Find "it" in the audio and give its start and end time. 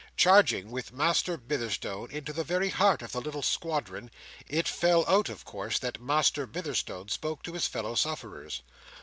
4.47-4.67